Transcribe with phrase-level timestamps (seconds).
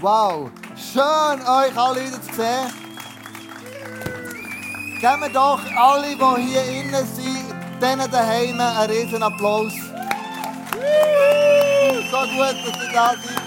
[0.00, 1.02] Wow, schön
[1.46, 2.72] euch alle wieder zu sehen.
[4.98, 9.74] Geben wir doch alle, die hier innen sind, denen daheim einen riesen Applaus.
[12.10, 13.42] So gut, dass ihr da seid.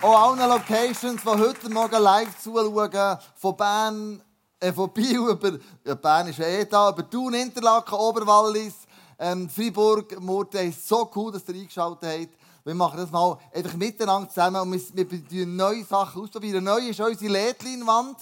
[0.00, 4.22] Auch allen Locations, die heute Morgen live zuschauen, von Bern,
[4.60, 8.86] äh, von Biel über, ja, Bern ist eh da, über Thun, Interlaken, Oberwallis,
[9.18, 10.72] ähm, Freiburg, Murten.
[10.72, 12.38] So cool, dass ihr eingeschaltet habt.
[12.64, 16.62] Wir machen das mal einfach miteinander zusammen und wir, probieren neue Sachen ausprobieren.
[16.64, 18.18] Neu ist unsere LED-Leinwand.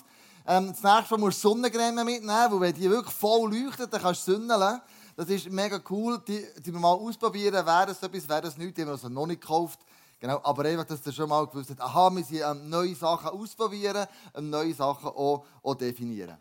[0.46, 4.01] Ähm, das nächste Mal musst du Sonnencreme mitnehmen, weil wenn die wirklich voll leuchtet, dann
[4.01, 4.80] kannst du sündeln.
[5.16, 6.23] Das ist mega cool.
[6.28, 7.66] Die, die wir mal ausprobieren.
[7.66, 8.74] Wäre das etwas, wäre das nichts.
[8.74, 9.80] Die haben wir also noch nicht gekauft.
[10.18, 13.28] Genau, aber einfach, dass ihr schon mal gewusst habt, aha, wir sind ähm, neue Sachen
[13.28, 16.38] ausprobieren, ähm, neue Sachen auch, auch definieren.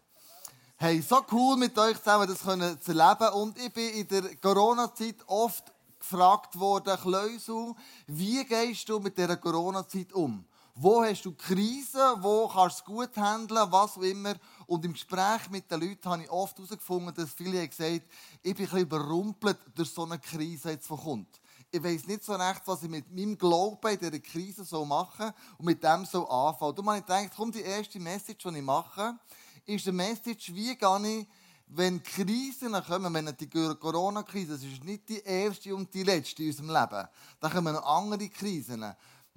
[0.78, 3.30] Hey, so cool mit euch zusammen das können zu erleben.
[3.36, 7.74] Und ich bin in der Corona-Zeit oft gefragt worden, Kleusel,
[8.08, 10.44] wie gehst du mit dieser Corona-Zeit um?
[10.76, 12.02] Wo hast du Krisen?
[12.18, 13.72] Wo kannst du es gut handeln?
[13.72, 14.36] Was auch immer.
[14.68, 18.02] Und im Gespräch mit den Leuten habe ich oft herausgefunden, dass viele haben gesagt
[18.44, 21.40] ich bin ein bisschen überrumpelt durch so eine Krise, jetzt, die kommt.
[21.72, 25.32] Ich weiß nicht so recht, was ich mit meinem Glauben in dieser Krise so machen
[25.58, 26.78] und mit dem so anfangen.
[26.78, 29.18] Und habe ich gedacht, komm, die erste Message, die ich mache,
[29.66, 31.28] ist eine Message, wie gehe ich,
[31.68, 36.50] wenn Krisen kommen, wenn die Corona-Krise, das ist nicht die erste und die letzte in
[36.50, 37.08] unserem Leben,
[37.40, 38.86] dann kommen noch andere Krisen.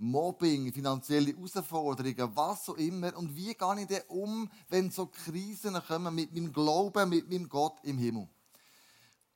[0.00, 3.16] Mobbing, finanzielle Herausforderungen, was auch immer.
[3.16, 7.48] Und wie gehe ich denn um, wenn so Krisen kommen mit meinem Glauben, mit meinem
[7.48, 8.28] Gott im Himmel?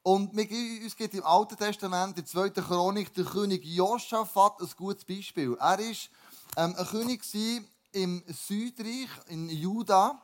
[0.05, 5.05] Und uns gibt im Alten Testament, in der zweiten Chronik, der König Josaphat ein gutes
[5.05, 5.57] Beispiel.
[5.59, 7.23] Er war ähm, ein König
[7.93, 10.21] im Südreich, in Juda.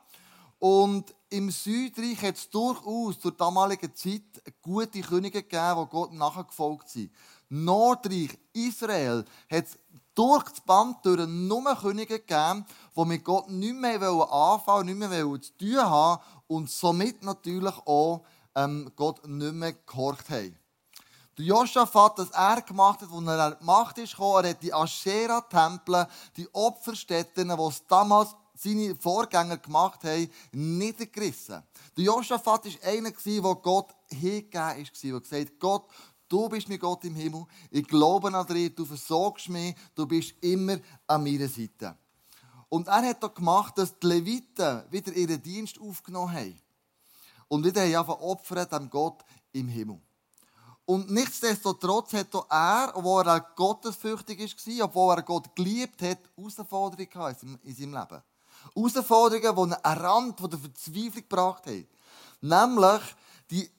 [0.58, 4.22] Und im Südreich hat es durchaus zur damaligen Zeit
[4.60, 7.12] gute Könige gegeben, die Gott nachgefolgt sind.
[7.48, 9.78] Nordreich, Israel, hat es
[10.14, 15.40] durch das Band durch nur Könige gegeben, die mit Gott nicht mehr anfangen nicht mehr
[15.40, 18.24] zu tun haben und somit natürlich auch
[18.56, 20.58] ähm, Gott nicht mehr gehorcht haben.
[21.38, 24.62] Der Josaphat, das er gemacht hat, als er an die Macht ist gekommen, er hat
[24.62, 31.62] die Aschera-Tempel, die Opferstätten, die es damals seine Vorgänger gemacht haben, niedergerissen.
[31.96, 35.84] Der Josaphat war einer, der Gott hingegeben ist, der gesagt hat, Gott,
[36.28, 40.34] du bist mein Gott im Himmel, ich glaube an dich, du versorgst mich, du bist
[40.40, 41.96] immer an meiner Seite.
[42.68, 46.60] Und er hat auch gemacht, dass die Leviten wieder ihren Dienst aufgenommen haben.
[47.48, 50.00] Und wieder haben opfert dem Gott im Himmel.
[50.84, 57.58] Und nichtsdestotrotz hat auch er, obwohl er gottesfürchtig war, obwohl er Gott geliebt hat, Herausforderungen
[57.62, 58.22] in seinem Leben.
[58.74, 61.86] Herausforderungen, die an Rand der Verzweiflung gebracht haben.
[62.40, 63.02] Nämlich,
[63.50, 63.70] die,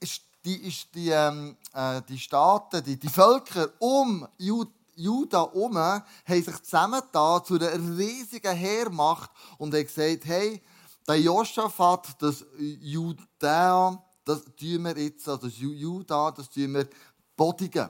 [0.44, 7.46] die, die, ähm, äh, die Staaten, die, die Völker um Juda herum, haben sich zusammengetan
[7.46, 10.62] zu einer riesigen Heermacht und haben gesagt, hey,
[11.08, 16.88] der Josaphat, das Judäa, das tun wir jetzt, also das Juda, das tun wir
[17.36, 17.90] bodigen.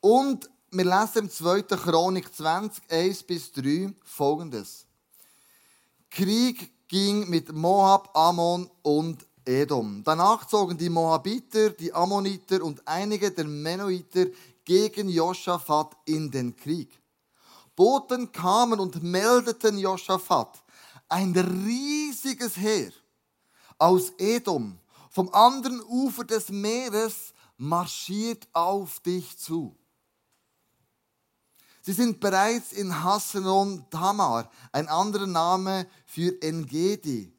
[0.00, 1.62] Und wir lesen im 2.
[1.62, 4.86] Chronik 20, 1 bis 3 folgendes.
[6.14, 10.02] Krieg ging mit Moab, Ammon und Edom.
[10.04, 14.26] Danach zogen die Moabiter, die Ammoniter und einige der Menoiter
[14.62, 17.00] gegen Josaphat in den Krieg.
[17.74, 20.62] Boten kamen und meldeten Josaphat,
[21.08, 22.92] ein riesiges Heer
[23.78, 29.74] aus Edom vom anderen Ufer des Meeres marschiert auf dich zu.
[31.84, 37.36] Sie sind bereits in Hassenon Tamar, ein anderer Name für Engedi.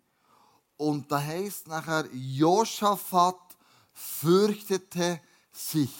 [0.76, 3.38] Und da heißt nachher, Josaphat
[3.94, 5.96] fürchtete sich.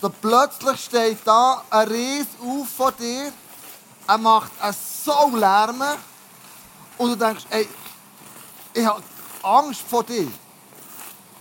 [0.00, 3.32] So plötzlich steht da ein Ries auf vor dir.
[4.06, 5.82] Er macht so Lärm.
[6.98, 7.68] Und du denkst, ey,
[8.74, 9.02] ich habe
[9.42, 10.30] Angst vor dir.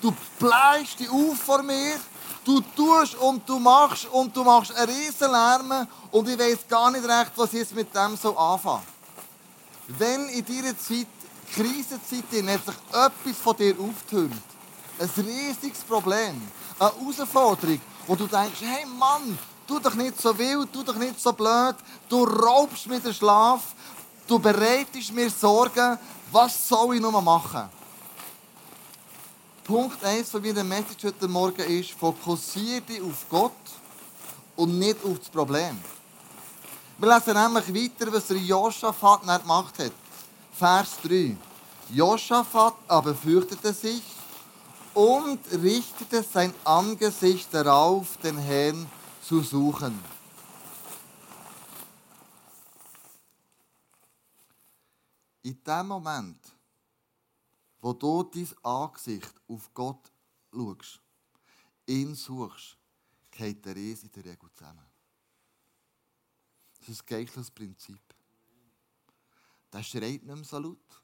[0.02, 2.00] Du bleibst dich auf vor mir
[2.44, 6.90] Du tust und du machst und du machst einen riesen Lärm und ich weiß gar
[6.90, 8.82] nicht recht, was ich jetzt mit dem so anfange.
[9.88, 11.08] Wenn in deiner Zeit,
[11.54, 14.42] Krisenzeit, hat sich etwas von dir aufgetönt,
[15.00, 16.42] ein riesiges Problem,
[16.80, 19.38] eine Herausforderung, wo du denkst, hey Mann,
[19.68, 21.76] tu doch nicht so wild, tu doch nicht so blöd,
[22.10, 23.62] du raubst mir den Schlaf,
[24.28, 26.00] du bereitest mir Sorgen,
[26.32, 27.70] was soll ich nur machen?
[29.64, 33.52] Punkt 1 von meiner Message heute Morgen ist, fokussiere dich auf Gott
[34.56, 35.78] und nicht auf das Problem.
[36.98, 39.92] Wir lesen nämlich weiter, was der Josaphat nicht gemacht hat.
[40.54, 41.38] Vers 3.
[41.92, 44.02] Josaphat aber fürchtete sich
[44.96, 48.90] und richtete sein Angesicht darauf, den Herrn
[49.22, 49.98] zu suchen.
[55.44, 56.38] In dem Moment,
[57.82, 60.12] wo du dein Angesicht auf Gott
[60.54, 61.02] schaust,
[61.88, 62.78] ihn suchst,
[63.32, 64.86] geht der Ries in der Regel zusammen.
[66.80, 68.02] Das ist ein gleiches Prinzip.
[69.74, 71.04] Der schreit nicht mehr so laut,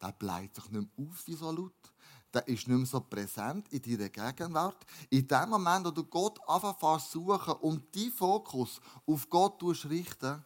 [0.00, 1.92] der bleibt sich nicht mehr auf wie so laut,
[2.32, 4.84] der ist nicht mehr so präsent in deiner Gegenwart.
[5.08, 10.44] In dem Moment, wo du Gott anfängst zu suchen und deinen Fokus auf Gott richten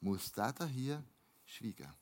[0.00, 1.04] muss der hier
[1.44, 1.99] schweigen.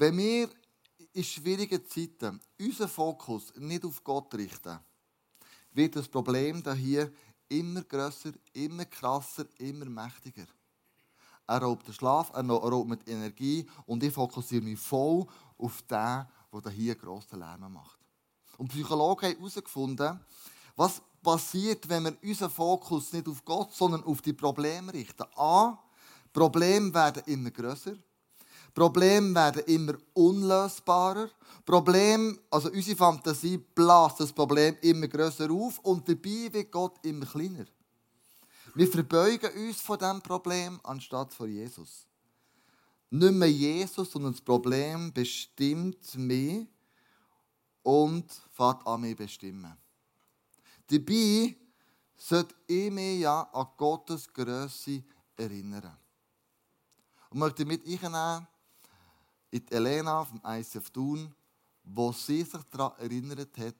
[0.00, 0.48] Wenn wir
[1.12, 4.78] in schwierigen Zeiten unseren Fokus nicht auf Gott richten,
[5.72, 7.12] wird das Problem hier
[7.50, 10.46] immer größer, immer krasser, immer mächtiger.
[11.46, 15.26] Er raubt den Schlaf, er raubt mit Energie und ich fokussiere mich voll
[15.58, 16.26] auf den,
[16.64, 17.98] der hier grossen Lärm macht.
[18.56, 20.18] Und Psychologen haben herausgefunden,
[20.76, 25.26] was passiert, wenn wir unseren Fokus nicht auf Gott, sondern auf die Probleme richten.
[25.36, 25.78] A.
[26.32, 27.96] Probleme werden immer größer.
[28.74, 31.28] Probleme werden immer unlösbarer.
[31.64, 37.26] Problem, also unsere Fantasie bläst das Problem immer größer auf und dabei wird Gott immer
[37.26, 37.66] kleiner.
[38.74, 42.06] Wir verbeugen uns von diesem Problem anstatt von Jesus.
[43.10, 46.68] Nicht mehr Jesus, sondern das Problem bestimmt mich
[47.82, 49.76] und fährt an mich bestimmen.
[50.86, 51.56] Dabei
[52.16, 55.02] sollte ich mich ja an Gottes Größe
[55.36, 55.96] erinnern.
[57.30, 58.46] Und möchte mit einnehmen
[59.50, 61.34] in die Elena vom ICF Thun,
[61.84, 63.74] wo sie sich daran erinnert hat,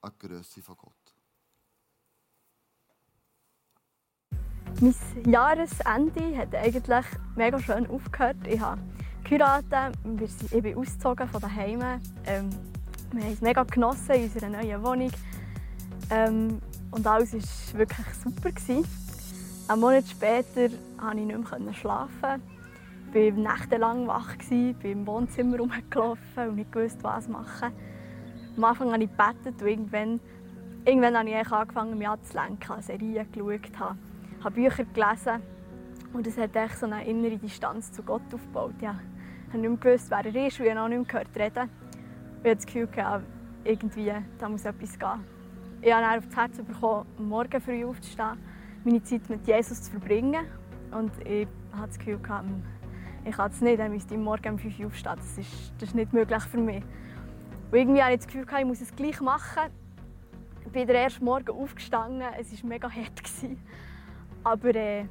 [0.00, 0.92] an die Größe von Gott.
[4.80, 4.94] Mein
[5.24, 7.06] Jahresende hat eigentlich
[7.36, 8.36] mega schön aufgehört.
[8.46, 8.82] Ich habe
[9.22, 9.96] geheiratet,
[10.50, 11.80] ich bin ausgezogen von daheim.
[12.26, 12.50] Ähm,
[13.12, 15.12] wir haben es mega genossen in unserer neuen Wohnung.
[16.10, 16.60] Ähm,
[16.90, 18.50] und alles war wirklich super.
[18.50, 18.86] Gewesen.
[19.68, 20.68] Einen Monat später
[20.98, 22.42] konnte ich nicht mehr schlafen.
[23.14, 27.72] War nächtelang wach, bin im Wohnzimmer rumgelaufen und nicht wusste, was machen.
[28.56, 30.20] Am Anfang habe ich gebetet und irgendwann,
[30.84, 33.96] irgendwann habe ich angefangen, mich anzulenken, Serien geschaut
[34.44, 35.42] habe Bücher gelesen
[36.12, 38.74] und es hat so eine innere Distanz zu Gott aufgebaut.
[38.80, 38.98] Ja,
[39.46, 41.36] ich habe nicht mehr gewusst, wer er ist, und ich habe auch nicht mehr gehört
[41.36, 41.70] reden.
[42.42, 43.24] Ich hatte das Gefühl, gehabt,
[43.64, 45.24] irgendwie, da muss etwas gehen.
[45.80, 48.38] Ich habe dann auf das Herz bekommen, morgen früh aufzustehen,
[48.84, 50.46] meine Zeit mit Jesus zu verbringen.
[50.90, 52.46] Und ich hatte das Gefühl, gehabt,
[53.24, 55.16] ich kann es nicht, dann müsste ich morgen um 5 Uhr aufstehen.
[55.16, 56.82] Das ist, das ist nicht möglich für mich.
[57.70, 59.70] Und irgendwie hatte ich das Gefühl, ich muss es gleich machen.
[60.64, 63.22] Ich bin ersten Morgen aufgestanden, es war mega hart.
[64.44, 65.06] Aber äh,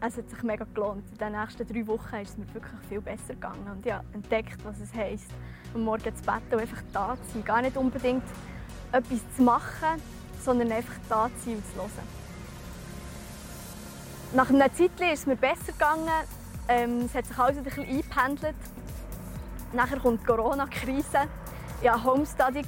[0.00, 1.04] es hat sich mega gelohnt.
[1.10, 3.68] In den nächsten drei Wochen ist es mir wirklich viel besser gegangen.
[3.70, 5.30] Und ich habe entdeckt, was es heisst,
[5.74, 7.44] am Morgen zu beten und einfach da zu sein.
[7.44, 8.24] Gar nicht unbedingt
[8.92, 10.00] etwas zu machen,
[10.40, 12.26] sondern einfach da zu sein und zu hören.
[14.34, 16.08] Nach einer Zeit ist es mir besser gegangen.
[16.68, 18.56] Ähm, es hat sich alles ein bisschen eingependelt.
[19.72, 21.28] Nachher kommt die Corona-Krise.
[21.82, 22.62] Ich hatte Homestudy.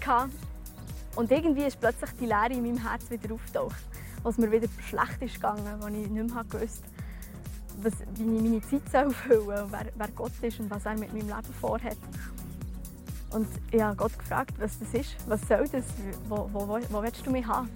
[1.16, 3.88] Und irgendwie ist plötzlich die Leere in meinem Herz wieder aufgetaucht
[4.22, 6.84] was mir wieder schlecht ist gegangen, als ich nicht mehr gewusst
[7.80, 11.28] was, wie ich meine Zeit füllen wer, wer Gott ist und was er mit meinem
[11.28, 11.96] Leben vorhat.
[13.30, 15.84] Und ich habe Gott gefragt, was das ist, was soll das,
[16.28, 17.70] wo, wo, wo, wo willst du mich haben?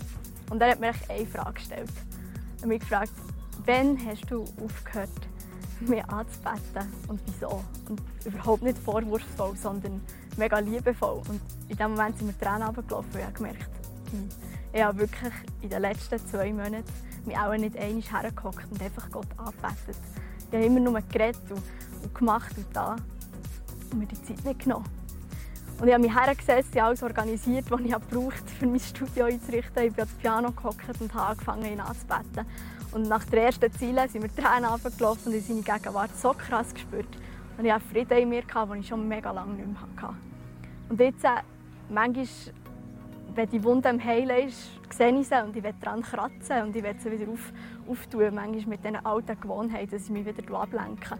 [0.50, 1.90] Und er hat mir eine Frage gestellt.
[2.56, 3.12] Er hat mich gefragt,
[3.64, 5.10] wann hast du aufgehört,
[5.88, 7.62] mich anzubeten und wieso?
[7.88, 10.00] Und überhaupt nicht vorwurfsvoll, sondern
[10.36, 11.22] mega liebevoll.
[11.28, 13.70] Und in dem Moment sind mir Tränen runtergelaufen und ich habe gemerkt,
[14.10, 14.28] hm,
[14.72, 16.84] ich habe wirklich in den letzten zwei Monaten
[17.24, 19.96] mich auch nicht einmal hergehockt und einfach Gott angebetet.
[20.48, 22.96] Ich habe immer nur geredet und, gemacht und da
[23.90, 24.88] und mir die Zeit nicht genommen.
[25.80, 29.82] Und ich habe mich hergesetzt, alles organisiert, was ich brauchte, um mein Studio einzurichten.
[29.82, 32.46] Ich bin ans Piano gehockt und habe angefangen, ihn anzubeten.
[32.92, 36.72] Und nach der ersten Ziele sind mir Tränen runtergelaufen und ich seine Gegenwart so krass
[36.74, 37.08] gespürt.
[37.56, 40.14] Und ich hatte Frieden in mir, den ich schon mega lange nicht mehr hatte.
[40.88, 41.42] Und jetzt, äh,
[41.88, 42.26] manchmal
[43.34, 46.76] wenn die Wunde am Heilen ist, sehe ich sie und ich will daran kratzen und
[46.76, 47.52] ich will sie wieder auf,
[47.88, 48.34] auftun.
[48.34, 51.18] Manchmal mit diesen alten Gewohnheiten, dass ich mich wieder ablenke.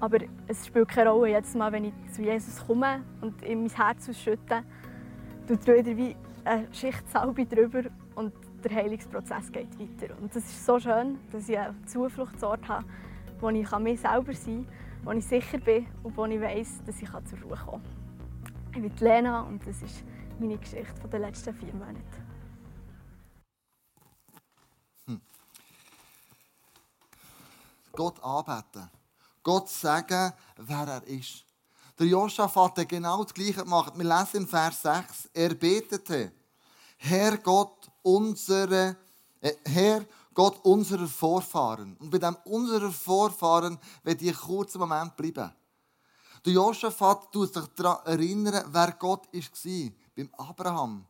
[0.00, 3.70] Aber es spielt keine Rolle, jetzt mal, wenn ich zu Jesus komme und ihm mein
[3.70, 4.64] Herz ausschütte,
[5.46, 7.82] tut wieder wie eine Schicht Salbe drüber
[8.14, 8.32] und
[8.64, 10.14] der Heilungsprozess geht weiter.
[10.20, 12.84] Und das ist so schön, dass ich einen Zufluchtsort habe,
[13.40, 17.00] wo ich mich selber sein kann, wo ich sicher bin und wo ich weiß, dass
[17.00, 17.82] ich zur Ruhe kommen
[18.72, 18.84] kann.
[18.84, 20.04] Ich bin Lena und das ist
[20.38, 21.98] meine Geschichte der letzten vier Monate.
[25.06, 25.20] Hm.
[27.92, 28.90] Gott anbeten,
[29.42, 31.44] Gott sagen, wer er ist.
[31.98, 33.92] Der Josaphat hat genau das Gleiche gemacht.
[33.96, 36.32] Wir lesen im Vers 6, er betete,
[37.02, 38.96] Herr Gott, unsere,
[39.40, 40.04] äh, Herr
[40.34, 41.96] Gott unserer Vorfahren.
[41.98, 45.50] Und bei dem unserer Vorfahren werde ich kurz einen Moment bleiben.
[46.44, 49.90] Der Josaphat tut sich daran erinnern, wer Gott war.
[50.14, 51.06] Beim Abraham,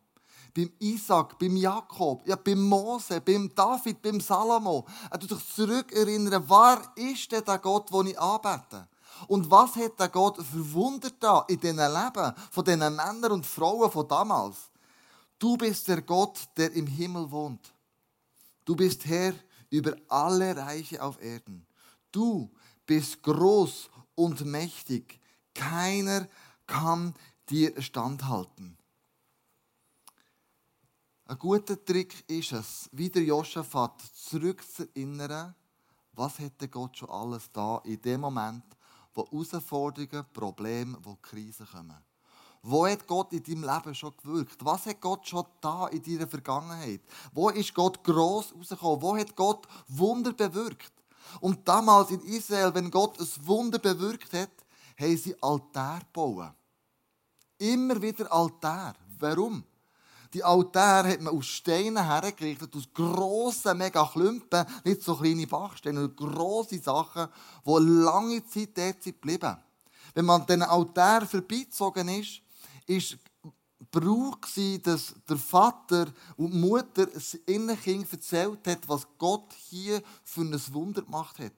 [0.55, 4.87] beim Isaac, beim Jakob, ja, beim Mose, beim David, beim Salomo.
[5.11, 8.87] Er tut sich zurückerinnern, wer ist denn der Gott, den ich anbete?
[9.27, 13.91] Und was hat der Gott verwundert da in diesen Leben von diesen Männern und Frauen
[13.91, 14.70] von damals?
[15.41, 17.73] Du bist der Gott, der im Himmel wohnt.
[18.67, 19.33] Du bist Herr
[19.71, 21.67] über alle Reiche auf Erden.
[22.13, 22.51] Du
[22.85, 25.19] bist groß und mächtig.
[25.55, 26.29] Keiner
[26.67, 27.15] kann
[27.49, 28.77] dir standhalten.
[31.25, 35.55] Ein guter Trick ist es, wie der Josaphat zurückzuerinnern,
[36.13, 38.65] was hätte Gott schon alles da in dem Moment,
[39.15, 42.10] wo Herausforderungen, Probleme, wo Krisen kommen.
[42.63, 44.63] Wo hat Gott in deinem Leben schon gewirkt?
[44.65, 47.01] Was hat Gott schon da in deiner Vergangenheit?
[47.33, 49.01] Wo ist Gott gross rausgekommen?
[49.01, 50.93] Wo hat Gott Wunder bewirkt?
[51.41, 54.51] Und damals in Israel, wenn Gott ein Wunder bewirkt hat,
[54.99, 56.53] haben sie Altar gebaut.
[57.59, 58.95] Immer wieder Altar.
[59.19, 59.65] Warum?
[60.33, 66.01] Die Altäre hat man aus Steinen hergerichtet, aus grossen, mega Klumpen, nicht so kleine Bachsteine,
[66.01, 67.29] sondern grosse Sachen,
[67.67, 69.57] die lange Zeit dort sind geblieben.
[70.15, 72.43] Wenn man an diesen Altären vorbeizogen ist,
[72.91, 73.19] ist
[73.91, 74.39] Brauch
[74.83, 77.09] dass der Vater und die Mutter
[77.47, 81.53] ihren Kind erzählt hat, was Gott hier für ein Wunder gemacht hat.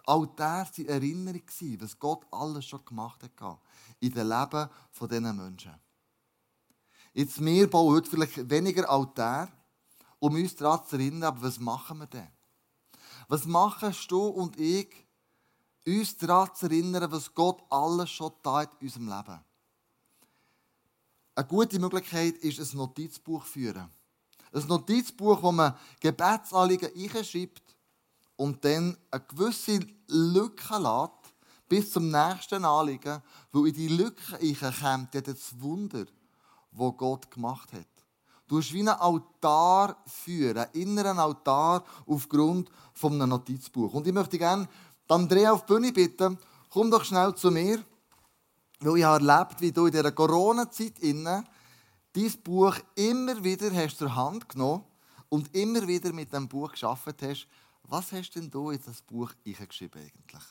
[0.00, 1.42] Die Altäre waren Erinnerung,
[1.78, 3.58] was Gott alles schon gemacht hat
[4.00, 4.68] in den Leben
[5.00, 5.74] dieser Menschen.
[7.12, 9.48] Jetzt, wir bauen heute vielleicht weniger Altäre,
[10.18, 12.28] um uns daran zu erinnern, aber was machen wir denn?
[13.28, 15.06] Was machen du und ich,
[15.86, 19.49] uns daran zu erinnern, was Gott alles schon tat in unserem Leben?
[21.40, 23.88] Eine gute Möglichkeit ist ein Notizbuch führen.
[24.52, 27.62] Ein Notizbuch, wo man Gebetsanliegen einschreibt
[28.36, 31.34] und dann eine gewisse Lücke lässt,
[31.66, 34.36] bis zum nächsten Anliegen, wo in die Lücke
[34.82, 36.04] kommt, das Wunder
[36.72, 37.88] wo Gott gemacht hat.
[38.46, 43.94] Du hast wie einen Altar führen, einen inneren Altar aufgrund von einem Notizbuch.
[43.94, 44.68] Und ich möchte gerne
[45.08, 46.36] Andrea auf die Bühne bitten,
[46.68, 47.82] komm doch schnell zu mir,
[48.80, 51.02] weil ich habe erlebt, wie du in dieser Corona-Zeit
[52.12, 54.84] dein Buch immer wieder hast zur Hand genommen
[55.28, 57.46] und immer wieder mit diesem Buch geschafft hast.
[57.84, 60.42] Was hast denn du in das Buch geschrieben eigentlich?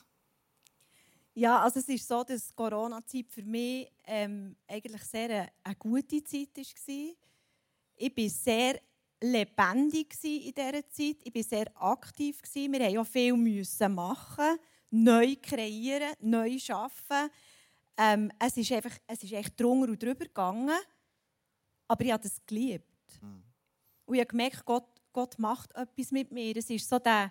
[1.34, 5.76] Ja, also es ist so, dass die Corona-Zeit für mich ähm, eigentlich sehr eine, eine
[5.76, 7.14] gute Zeit war.
[7.96, 8.80] Ich war sehr
[9.22, 11.16] lebendig in dieser Zeit.
[11.22, 12.40] Ich war sehr aktiv.
[12.52, 14.58] Wir mussten auch viel machen,
[14.90, 17.30] neu kreieren, neu arbeiten.
[18.00, 20.78] Ähm, es ist einfach, es ist echt drunter und drüber gegangen.
[21.86, 22.86] Aber ich habe es geliebt.
[23.20, 23.42] Mhm.
[24.06, 26.56] Und ich habe gemerkt, Gott, Gott macht etwas mit mir.
[26.56, 27.30] Es ist so der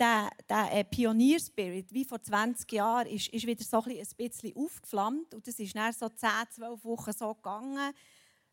[0.00, 5.34] der, der äh, Pionierspirit, wie vor 20 Jahren, ist, ist wieder so ein bisschen aufgeflammt.
[5.34, 7.92] Und das ist dann so 10, 12 Wochen so gegangen.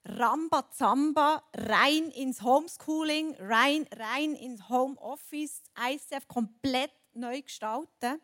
[0.04, 8.22] Ramba Zamba, rein ins Homeschooling, rein, rein ins Homeoffice, ICF komplett neu gestalten.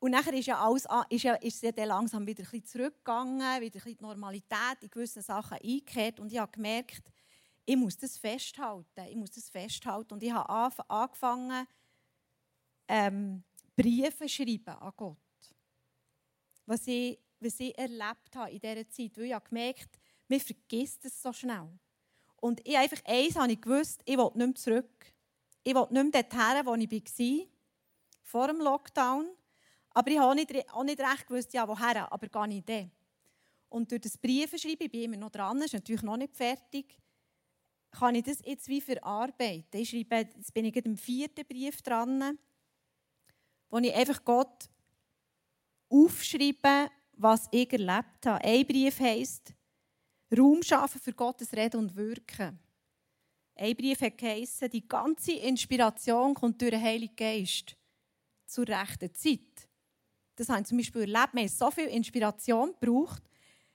[0.00, 3.64] Und nachher ist ja alles, ist ja, ist ja langsam wieder ein bisschen zurückgegangen, wieder
[3.64, 6.18] ein bisschen die Normalität in gewissen Sachen eingekehrt.
[6.18, 7.02] Und ich habe gemerkt,
[7.66, 9.04] ich muss das festhalten.
[9.08, 10.14] Ich muss das festhalten.
[10.14, 11.66] Und ich habe angefangen,
[12.88, 13.44] ähm,
[13.76, 15.18] Briefe schreiben an Gott.
[16.64, 19.18] Was ich, was ich erlebt habe in dieser Zeit.
[19.18, 21.68] Weil ich habe gemerkt, man vergisst es so schnell.
[22.36, 25.12] Und ich einfach eins habe ich gewusst, ich will nicht mehr zurück.
[25.62, 27.46] Ich will nicht mehr dorthin, wo ich war,
[28.22, 29.28] vor dem Lockdown.
[29.92, 32.90] Aber ich habe auch nicht, auch nicht recht gewusst, ja, woher, aber gar nicht dann.
[33.68, 36.98] Und durch das Briefschreiben, ich bin immer noch dran, ist natürlich noch nicht fertig,
[37.90, 39.80] kann ich das jetzt wie verarbeiten.
[39.80, 42.38] Ich schreibe, jetzt bin ich im vierten Brief dran,
[43.68, 44.68] wo ich einfach Gott
[45.88, 48.44] aufschreibe, was ich erlebt habe.
[48.44, 49.52] Ein Brief heisst,
[50.36, 52.58] Raum schaffen für Gottes Reden und Wirken.
[53.56, 57.76] Ein Brief hat geheissen, die ganze Inspiration kommt durch den Heiligen Geist
[58.46, 59.68] zur rechten Zeit.
[60.40, 61.34] Das haben wir zum Beispiel erlebt.
[61.34, 63.22] Wir haben so viel Inspiration gebraucht,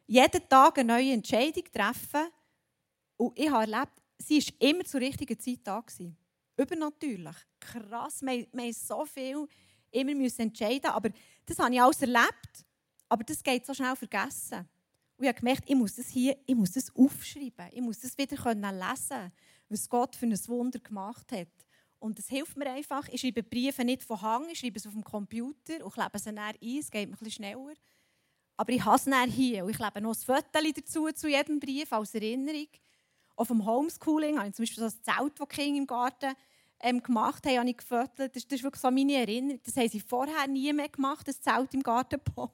[0.07, 2.31] jeden Tag eine neue Entscheidung treffen.
[3.17, 5.79] Und ich habe erlebt, sie war immer zur richtigen Zeit da.
[5.79, 6.17] Gewesen.
[6.57, 7.35] Übernatürlich.
[7.59, 8.23] Krass.
[8.23, 9.47] Wir, wir so viel
[9.91, 11.11] immer müssen entscheiden Aber
[11.45, 12.65] das habe ich alles erlebt.
[13.09, 14.67] Aber das geht so schnell vergessen.
[15.17, 17.69] Und ich habe gemerkt, ich muss das hier ich muss das aufschreiben.
[17.73, 19.31] Ich muss das wieder lesen können,
[19.69, 21.64] was Gott für ein Wunder gemacht hat.
[22.05, 23.07] Und das hilft mir einfach.
[23.09, 26.25] Ich schreibe Briefe nicht von Hang, ich schreibe es auf dem Computer und klebe sie
[26.25, 26.77] dann ein.
[26.79, 27.73] Es geht mir ein schneller.
[28.57, 29.63] Aber ich habe es dann hier.
[29.63, 32.67] Und ich klebe noch ein Foto dazu zu jedem Brief als Erinnerung.
[33.35, 36.35] Auf dem Homeschooling habe ich zum Beispiel ein Zelt, das Kinder im Garten
[36.79, 38.35] ähm, gemacht haben, habe ich gefüttert.
[38.35, 39.59] Das, das ist wirklich so meine Erinnerung.
[39.63, 42.51] Das haben sie vorher nie mehr gemacht, das Zelt im Garten bauen.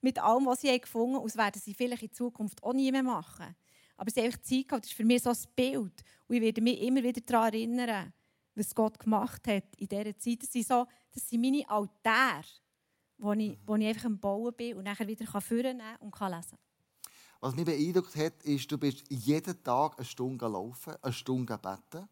[0.00, 1.24] Mit allem, was sie gefunden haben.
[1.24, 3.56] Das werden sie vielleicht in Zukunft auch nie mehr machen.
[3.96, 4.84] Aber sie haben Zeit gehabt.
[4.84, 6.04] Das ist für mich so ein Bild.
[6.28, 8.12] Und ich werde mich immer wieder daran erinnern,
[8.58, 10.42] was Gott gemacht hat in dieser Zeit.
[10.42, 12.44] Das sind, so, das sind meine Altäre,
[13.18, 16.58] wo ich, wo ich einfach am Bauen bin und nachher wieder vornehmen und kann lesen
[17.40, 22.08] Was mich beeindruckt hat, ist, du bist jeden Tag eine Stunde laufen, eine Stunde beten.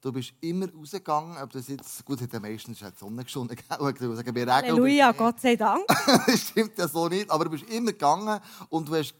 [0.00, 4.16] Du bist immer rausgegangen, ob das jetzt, gut, hat meistens die Sonne geschonnen, gell?
[4.16, 5.86] sagen, wir Halleluja, Gott sei Dank.
[6.26, 9.14] das stimmt ja so nicht, aber du bist immer gegangen und du, hast,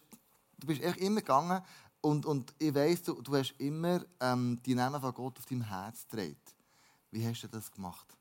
[0.59, 1.62] du bist echt immer gegangen
[2.02, 5.62] und, und ich weiss, du, du hast immer ähm, die Namen von Gott auf deinem
[5.62, 6.54] Herz gedreht.
[7.11, 8.16] Wie hast du das gemacht?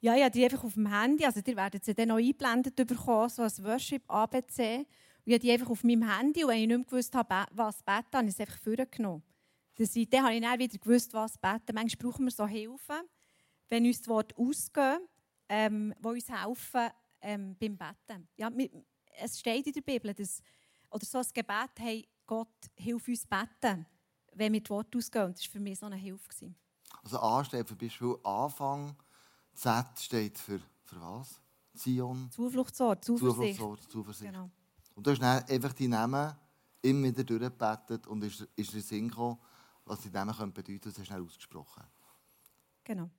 [0.00, 1.24] Ja, ja, die einfach auf dem Handy.
[1.24, 4.78] Also, ihr werdet sie dann noch eingeblendet bekommen, so als Worship ABC.
[4.78, 4.86] Und
[5.24, 6.44] ich habe die einfach auf meinem Handy.
[6.44, 9.22] Und wenn ich nicht mehr gewusst habe, was beten, habe ich es einfach vorgenommen.
[9.76, 11.74] Dann habe ich dann wieder gewusst, was beten.
[11.74, 13.02] Manchmal brauchen wir so Hilfe,
[13.68, 14.98] wenn uns das Wort ausgehen,
[15.48, 16.90] ähm, die uns helfen
[17.20, 18.28] ähm, beim Beten.
[18.36, 18.50] Ja,
[19.20, 20.42] es steht in der Bibel, dass,
[20.90, 23.86] oder so ein Gebet, hey, Gott, hilf uns beten,
[24.34, 25.26] wenn wir das Wort ausgehen.
[25.26, 26.54] Und das war für mich so eine Hilfe.
[27.02, 28.96] Also A steht für Beispiel Anfang,
[29.52, 31.40] Z steht für, für was?
[31.74, 32.30] Zion.
[32.30, 33.58] Zufluchtsort, Zuversicht.
[33.58, 34.32] Zufluchtsort, Zuversicht.
[34.32, 34.50] Genau.
[34.94, 36.34] Und du hast dann einfach die Namen
[36.82, 39.38] immer wieder durchgebetet und ist, ist der Sinn gekommen,
[39.84, 41.82] was die Namen können bedeuten können, das hast du schnell ausgesprochen.
[42.84, 43.10] Genau.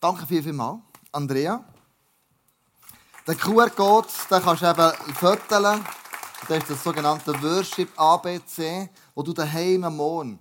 [0.00, 1.64] Danke viel, viel mal, Andrea.
[3.26, 5.84] Der QR-Code, den kannst du eben föteln.
[6.48, 10.40] Das ist das sogenannte Worship ABC, wo du daheim am Morgen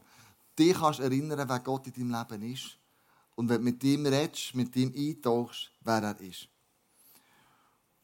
[0.57, 2.77] dich kannst erinnern, wer Gott in deinem Leben ist.
[3.35, 6.47] Und wenn du mit ihm redest, mit ihm eintauchst, wer er ist.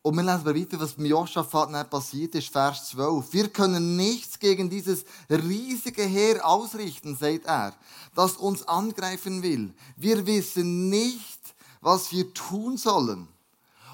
[0.04, 3.34] Und wir lesen weiter, was mit Josaphat nicht passiert ist, Vers 12.
[3.34, 7.76] Wir können nichts gegen dieses riesige Heer ausrichten, sagt er,
[8.14, 9.74] das uns angreifen will.
[9.96, 11.40] Wir wissen nicht,
[11.82, 13.28] was wir tun sollen.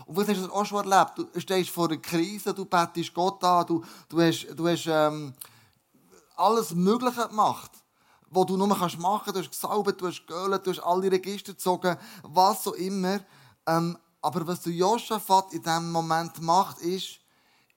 [0.06, 1.18] Und vielleicht hast du das auch schon erlebt.
[1.34, 5.34] Du stehst vor einer Krise, du betest Gott an, du, du hast, du hast ähm,
[6.36, 7.72] alles Mögliche gemacht,
[8.30, 9.36] was du nur machen kannst.
[9.36, 13.20] Du hast gesaubert, du hast geölt, du hast alle Register gezogen, was auch immer.
[13.66, 17.20] Ähm, aber was du Josaphat in diesem Moment macht, ist,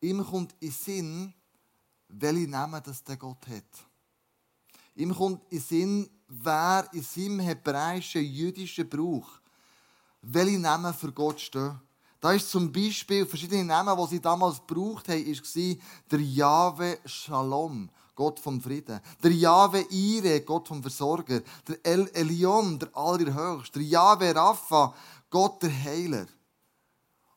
[0.01, 1.35] ihm kommt in Sinn,
[2.09, 3.65] welche Namen das der Gott hat.
[4.95, 9.41] Ihm kommt in Sinn, wer in seinem hebräischen, jüdischen Brauch
[10.27, 11.81] welche Namen für Gott stehen.
[12.27, 15.77] Da ist zum Beispiel verschiedene Namen, die sie damals gebraucht haben, war
[16.11, 22.81] der Jahwe Shalom, Gott vom Frieden, der Jahwe Ire, Gott vom Versorger, der El Elion,
[22.81, 24.93] der Allerhöchste, der Jahwe Rapha,
[25.31, 26.27] Gott der Heiler.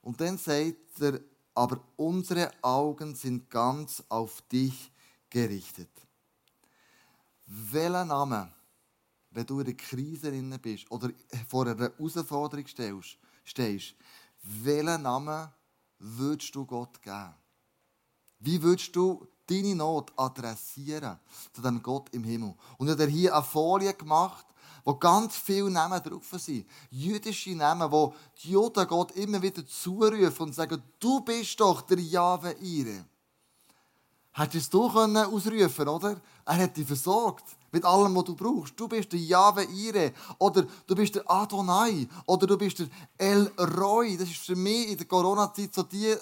[0.01, 1.19] Und dann sagt er,
[1.53, 4.91] aber unsere Augen sind ganz auf dich
[5.29, 5.91] gerichtet.
[7.45, 8.51] Welcher Name,
[9.29, 11.11] wenn du in einer Krise bist oder
[11.47, 13.95] vor einer Herausforderung stehst,
[14.41, 15.49] welchen Namen
[15.99, 17.33] würdest du Gott geben?
[18.39, 21.19] Wie würdest du deine Not adressieren
[21.51, 22.55] zu dem Gott im Himmel?
[22.77, 24.45] Und er hat hier eine Folie gemacht,
[24.85, 26.65] wo ganz viele Namen drauf sind.
[26.89, 31.99] Jüdische Namen, wo die Juden Gott immer wieder zurufen und sagen, du bist doch der
[31.99, 33.05] Jahwe Ire.
[34.31, 36.21] Hättest du ausrufen können, oder?
[36.45, 38.79] Er hat dich versorgt mit allem, was du brauchst.
[38.79, 43.47] Du bist der Jahwe Ire oder du bist der Adonai oder du bist der El
[43.57, 44.17] Roy.
[44.17, 46.15] Das ist für mich in der Corona-Zeit so die,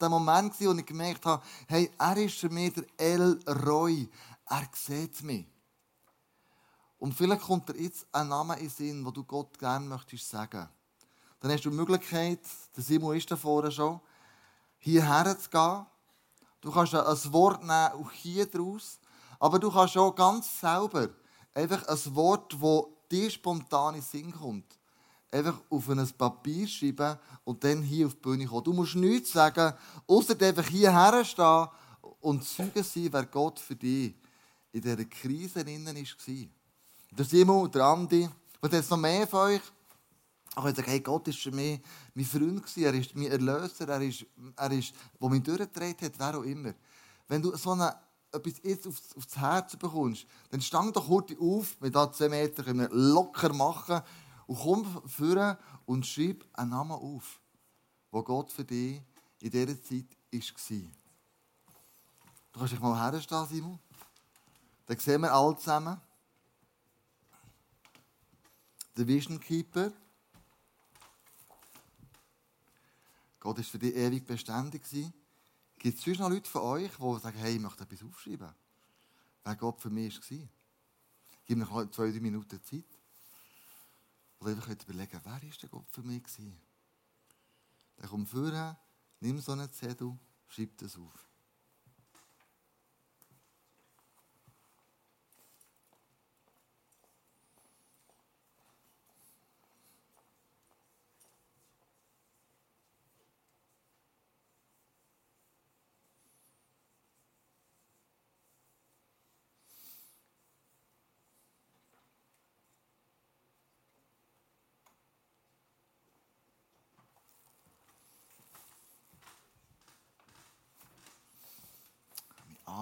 [0.00, 4.08] der Moment, wo ich gemerkt habe, hey, er ist für mich der El Roy.
[4.48, 5.46] Er sieht mich.
[6.98, 10.28] Und vielleicht kommt dir jetzt ein Name in den Sinn, wo du Gott gerne möchtest
[10.28, 10.68] sagen.
[11.40, 12.40] Dann hast du die Möglichkeit,
[12.74, 14.00] der Simon ist da vorne schon,
[14.78, 15.86] hierher zu gehen.
[16.62, 18.98] Du kannst ein Wort nehmen, auch hier draus.
[19.38, 21.08] Aber du kannst auch ganz selber
[21.54, 24.78] einfach ein Wort, das dir spontan in den Sinn kommt,
[25.30, 28.64] einfach auf ein Papier schreiben und dann hier auf die Bühne kommen.
[28.64, 29.74] Du musst nichts sagen,
[30.06, 31.68] außer einfach hierher stehen
[32.20, 34.14] und Zeugen sein, wer Gott für dich
[34.72, 36.48] in dieser Krise innen war.
[37.16, 38.28] Der Simon, der Andi,
[38.60, 39.60] und jetzt noch mehr von euch.
[40.48, 41.80] Ich kann sagen, hey, Gott war für mich
[42.14, 44.24] mein Freund, er ist mein Erlöser, er ist,
[44.56, 46.72] er ist, der mich durchgedreht hat, wer auch immer.
[47.28, 47.94] Wenn du so eine,
[48.34, 52.88] etwas jetzt aufs, aufs Herz bekommst, dann stang doch kurz auf, wir da 10 Meter
[52.90, 54.02] locker machen
[54.46, 57.40] und komm führen und schreib einen Namen auf,
[58.10, 59.00] wo Gott für dich
[59.40, 60.90] in dieser Zeit war.
[62.52, 63.78] Du kannst dich mal herstellen, Simon.
[64.86, 66.00] Dann sehen wir alle zusammen.
[68.96, 69.92] der Vision Keeper.
[73.40, 74.86] Gott ist für dich ewig beständig
[75.84, 78.54] Gibt es sonst noch Leute von euch, die sagen, hey, ich möchte etwas aufschreiben?
[79.44, 80.48] Wer Gott für mich war?
[81.44, 82.86] Gib mir noch zwei, drei Minuten Zeit.
[84.40, 86.22] Oder einfach überlegen, wer ist der Gott für mich?
[87.98, 88.80] Dann komm vorher,
[89.20, 90.18] nimm so einen Zettel,
[90.48, 91.23] schreib das auf.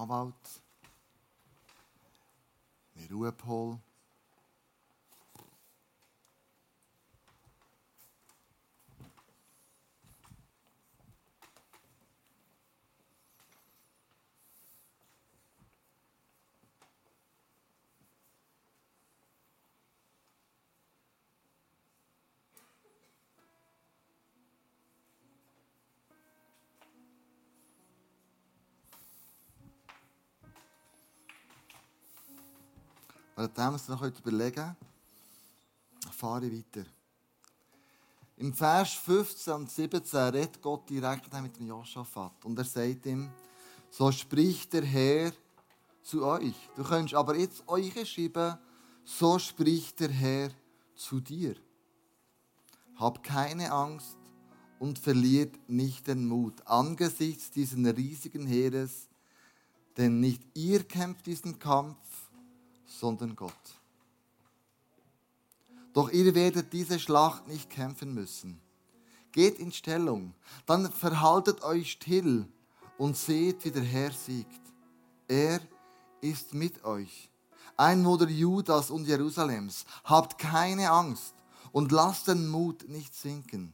[0.03, 0.61] Anwalt,
[2.95, 3.31] mir Ruhe
[33.43, 33.51] hole.
[33.55, 34.75] Währenddem Sie noch überlegen
[36.11, 36.87] fahre ich weiter.
[38.37, 42.43] Im Vers 15 und 17 redet Gott direkt mit dem Joschafat.
[42.43, 43.29] Und er sagt ihm,
[43.89, 45.31] so spricht der Herr
[46.01, 46.55] zu euch.
[46.75, 48.57] Du könntest aber jetzt euch schreiben,
[49.05, 50.49] so spricht der Herr
[50.95, 51.55] zu dir.
[52.95, 54.17] Hab keine Angst
[54.79, 59.07] und verliert nicht den Mut angesichts dieses riesigen Heeres,
[59.95, 61.97] denn nicht ihr kämpft diesen Kampf,
[62.99, 63.53] sondern Gott.
[65.93, 68.59] Doch ihr werdet diese Schlacht nicht kämpfen müssen.
[69.31, 70.33] Geht in Stellung,
[70.65, 72.47] dann verhaltet euch still
[72.97, 74.61] und seht, wie der Herr siegt.
[75.27, 75.59] Er
[76.21, 77.29] ist mit euch.
[77.75, 81.33] Einwohner Judas und Jerusalems, habt keine Angst
[81.71, 83.73] und lasst den Mut nicht sinken.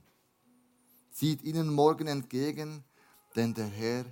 [1.12, 2.84] Zieht ihnen morgen entgegen,
[3.36, 4.05] denn der Herr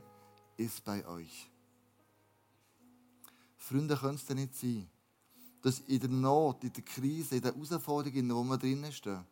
[0.58, 1.50] ist bei euch.
[3.56, 4.90] Freunde, können es nicht sein,
[5.62, 9.26] dass in der Not, in der Krise, in der Herausforderung, in der wir drinnen stehen,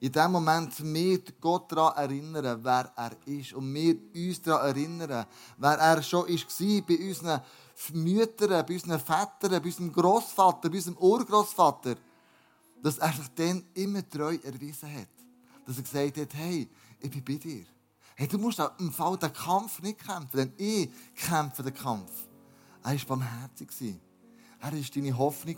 [0.00, 3.52] in dem Moment wir Gott daran erinnern, wer er ist.
[3.52, 7.40] Und wir uns daran erinnern, wer er schon war bei unseren
[7.94, 11.96] Müttern, bei unseren Vätern, bei unserem Großvater, bei unserem Urgroßvater.
[12.80, 15.08] Dass er sich dann immer treu erwiesen hat.
[15.66, 16.68] Dass er gesagt hat, hey,
[17.00, 17.64] ich bin bei dir.
[18.14, 22.10] Hey, du musst auch im Fall den Kampf nicht kämpfen, denn ich kämpfe den Kampf.
[22.84, 23.98] Er war barmherzig.
[24.60, 25.56] Er war deine Hoffnung.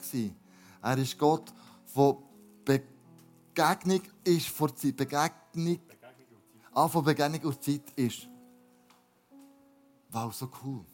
[0.83, 1.53] Er ist Gott,
[1.97, 2.17] der
[2.65, 4.97] Begegnung ist vor Zeit.
[4.97, 5.81] Begegnung,
[6.73, 8.29] ah, von Begegnung und Zeit ist.
[10.11, 10.85] Wow, so cool.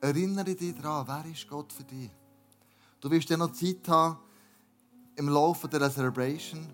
[0.00, 2.10] Erinnere dich daran, wer ist Gott für dich?
[3.00, 4.18] Du wirst ja noch Zeit haben
[5.16, 6.66] im Laufe der Celebration.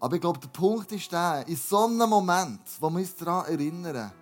[0.00, 3.46] Aber ich glaube, der Punkt ist der, in so einem Moment, wo wir uns daran
[3.46, 4.12] erinnern,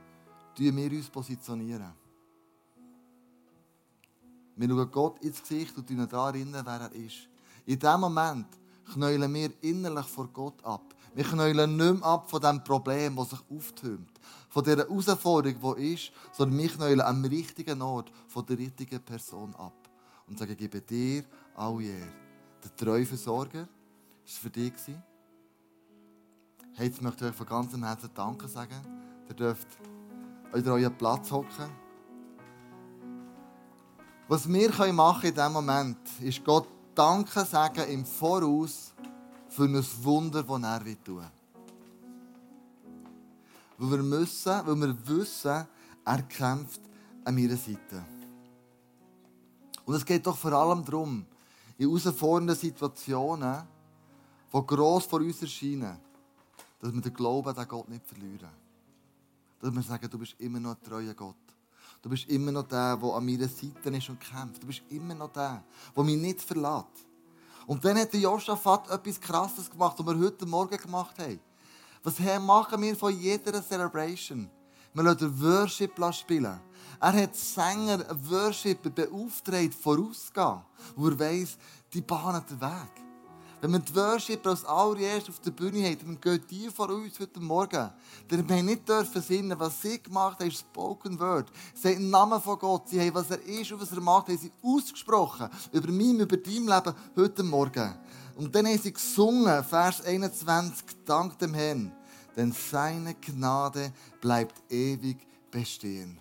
[0.57, 1.93] tun wir uns positionieren.
[4.57, 7.29] Wir schauen Gott ins Gesicht und uns daran erinnern, wer er ist.
[7.65, 8.47] In diesem Moment
[8.93, 10.95] knäulen wir innerlich vor Gott ab.
[11.15, 14.11] Wir knäulen nicht mehr ab von dem Problem, das sich auftürmt.
[14.49, 19.55] Von dieser Herausforderung, die ist, sondern wir knäulen am richtigen Ort von der richtigen Person
[19.57, 19.75] ab.
[20.27, 22.13] Und sagen, gebe dir alle Ehre.
[22.65, 23.69] Der treue Versorger war
[24.25, 24.73] für dich.
[26.75, 28.81] Hey, jetzt möchte ich euch von ganzem Herzen Danke sagen.
[29.29, 29.69] Ihr dürft
[30.53, 31.82] an euren Platz hocken.
[34.33, 38.95] Was wir machen in diesem Moment, ist Gott Danke sagen im Voraus
[39.51, 41.31] für ein Wunder, das er tun will.
[43.77, 45.67] Weil wir müssen, weil wir wissen,
[46.07, 46.81] er kämpft
[47.27, 48.03] an meiner Seite.
[49.85, 51.27] Und es geht doch vor allem darum,
[51.77, 53.65] in herausfordernden Situationen,
[54.51, 55.99] die gross vor uns erscheinen,
[56.81, 58.49] dass wir den Glauben an Gott nicht verlieren.
[59.61, 61.37] Dass wir sagen, du bist immer noch ein treuer Gott.
[62.03, 64.61] Du bist immer noch der, der an meiner Seite ist und kämpft.
[64.61, 65.63] Du bist immer noch der,
[65.97, 67.07] der mich nicht verlässt.
[67.65, 71.39] Und dann hat der Josaphat etwas Krasses gemacht, was wir heute Morgen gemacht haben.
[72.03, 74.51] Was machen wir von jeder Celebration?
[74.93, 76.61] Wir lassen Worship spielen.
[77.01, 80.61] Er hat Sänger, Worshipper beauftragt, vorauszugehen,
[80.97, 81.57] wo er weiss,
[81.93, 83.12] die bahnen den Weg.
[83.63, 87.21] Wenn wir die Worship als allererst auf der Bühne haben, dann gehen die vor uns
[87.21, 87.91] heute Morgen.
[88.29, 91.47] Denn wir nicht dürfen sinnen, was sie gemacht haben, ist Spoken Word.
[91.73, 94.27] Sie haben den Namen von Gott, sie haben, was er ist und was er macht,
[94.27, 95.49] haben sie ausgesprochen.
[95.71, 97.95] Über mein, über dein Leben heute Morgen.
[98.35, 101.93] Und dann haben sie gesungen, Vers 21, Dank dem Herrn,
[102.35, 106.19] denn seine Gnade bleibt ewig bestehen.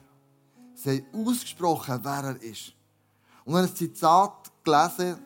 [0.76, 2.74] Sie haben ausgesprochen, wer er ist.
[3.46, 5.18] Und dann ein Zitat gelesen,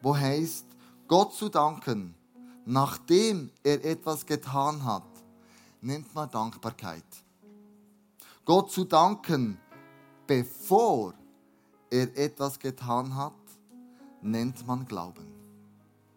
[0.00, 0.71] wo heißt,
[1.12, 2.14] Gott zu danken,
[2.64, 5.04] nachdem er etwas getan hat,
[5.82, 7.04] nennt man Dankbarkeit.
[8.46, 9.58] Gott zu danken,
[10.26, 11.12] bevor
[11.90, 13.34] er etwas getan hat,
[14.22, 15.41] nennt man Glauben.